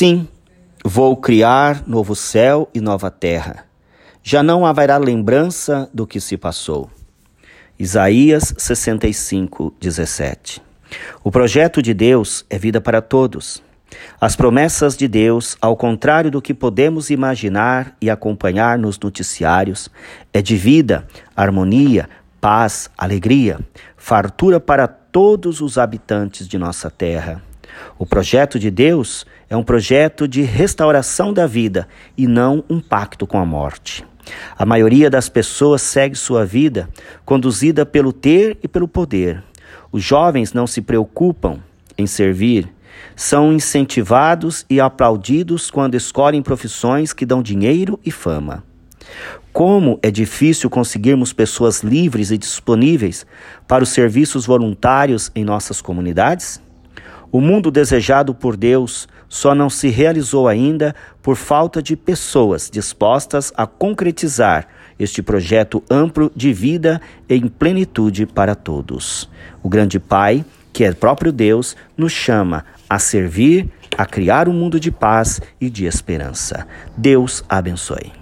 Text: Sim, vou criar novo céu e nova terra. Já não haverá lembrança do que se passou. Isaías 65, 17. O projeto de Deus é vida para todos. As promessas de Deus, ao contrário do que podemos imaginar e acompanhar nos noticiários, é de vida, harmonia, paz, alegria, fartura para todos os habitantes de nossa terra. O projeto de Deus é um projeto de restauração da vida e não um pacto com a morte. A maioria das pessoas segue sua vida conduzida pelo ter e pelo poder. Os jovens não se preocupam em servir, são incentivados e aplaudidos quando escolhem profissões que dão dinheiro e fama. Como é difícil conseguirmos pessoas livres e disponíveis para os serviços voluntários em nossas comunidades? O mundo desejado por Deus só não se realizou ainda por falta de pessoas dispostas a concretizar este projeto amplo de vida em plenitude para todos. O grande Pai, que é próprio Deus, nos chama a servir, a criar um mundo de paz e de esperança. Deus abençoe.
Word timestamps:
Sim, 0.00 0.26
vou 0.82 1.14
criar 1.14 1.86
novo 1.86 2.16
céu 2.16 2.70
e 2.72 2.80
nova 2.80 3.10
terra. 3.10 3.66
Já 4.22 4.42
não 4.42 4.64
haverá 4.64 4.96
lembrança 4.96 5.90
do 5.92 6.06
que 6.06 6.18
se 6.18 6.38
passou. 6.38 6.90
Isaías 7.78 8.54
65, 8.56 9.74
17. 9.78 10.62
O 11.22 11.30
projeto 11.30 11.82
de 11.82 11.92
Deus 11.92 12.46
é 12.48 12.58
vida 12.58 12.80
para 12.80 13.02
todos. 13.02 13.62
As 14.18 14.34
promessas 14.34 14.96
de 14.96 15.06
Deus, 15.06 15.58
ao 15.60 15.76
contrário 15.76 16.30
do 16.30 16.40
que 16.40 16.54
podemos 16.54 17.10
imaginar 17.10 17.94
e 18.00 18.08
acompanhar 18.08 18.78
nos 18.78 18.98
noticiários, 18.98 19.90
é 20.32 20.40
de 20.40 20.56
vida, 20.56 21.06
harmonia, 21.36 22.08
paz, 22.40 22.88
alegria, 22.96 23.60
fartura 23.98 24.58
para 24.58 24.88
todos 24.88 25.60
os 25.60 25.76
habitantes 25.76 26.48
de 26.48 26.56
nossa 26.56 26.90
terra. 26.90 27.49
O 27.98 28.06
projeto 28.06 28.58
de 28.58 28.70
Deus 28.70 29.26
é 29.48 29.56
um 29.56 29.62
projeto 29.62 30.26
de 30.26 30.42
restauração 30.42 31.32
da 31.32 31.46
vida 31.46 31.88
e 32.16 32.26
não 32.26 32.64
um 32.68 32.80
pacto 32.80 33.26
com 33.26 33.38
a 33.38 33.44
morte. 33.44 34.04
A 34.56 34.64
maioria 34.64 35.10
das 35.10 35.28
pessoas 35.28 35.82
segue 35.82 36.14
sua 36.14 36.44
vida 36.44 36.88
conduzida 37.24 37.84
pelo 37.84 38.12
ter 38.12 38.58
e 38.62 38.68
pelo 38.68 38.86
poder. 38.86 39.42
Os 39.90 40.02
jovens 40.02 40.52
não 40.52 40.66
se 40.66 40.80
preocupam 40.80 41.58
em 41.96 42.06
servir, 42.06 42.72
são 43.16 43.52
incentivados 43.52 44.64
e 44.68 44.80
aplaudidos 44.80 45.70
quando 45.70 45.94
escolhem 45.94 46.42
profissões 46.42 47.12
que 47.12 47.26
dão 47.26 47.42
dinheiro 47.42 47.98
e 48.04 48.10
fama. 48.10 48.64
Como 49.52 49.98
é 50.02 50.10
difícil 50.10 50.70
conseguirmos 50.70 51.32
pessoas 51.32 51.82
livres 51.82 52.30
e 52.30 52.38
disponíveis 52.38 53.26
para 53.66 53.82
os 53.82 53.90
serviços 53.90 54.46
voluntários 54.46 55.30
em 55.34 55.44
nossas 55.44 55.82
comunidades? 55.82 56.60
O 57.32 57.40
mundo 57.40 57.70
desejado 57.70 58.34
por 58.34 58.56
Deus 58.56 59.08
só 59.28 59.54
não 59.54 59.70
se 59.70 59.88
realizou 59.88 60.48
ainda 60.48 60.94
por 61.22 61.36
falta 61.36 61.80
de 61.80 61.96
pessoas 61.96 62.68
dispostas 62.68 63.52
a 63.56 63.66
concretizar 63.66 64.66
este 64.98 65.22
projeto 65.22 65.82
amplo 65.88 66.30
de 66.34 66.52
vida 66.52 67.00
em 67.28 67.46
plenitude 67.46 68.26
para 68.26 68.54
todos. 68.54 69.30
O 69.62 69.68
grande 69.68 70.00
Pai, 70.00 70.44
que 70.72 70.84
é 70.84 70.92
próprio 70.92 71.32
Deus, 71.32 71.76
nos 71.96 72.12
chama 72.12 72.64
a 72.88 72.98
servir, 72.98 73.68
a 73.96 74.04
criar 74.04 74.48
um 74.48 74.52
mundo 74.52 74.80
de 74.80 74.90
paz 74.90 75.40
e 75.60 75.70
de 75.70 75.84
esperança. 75.84 76.66
Deus 76.96 77.44
abençoe. 77.48 78.19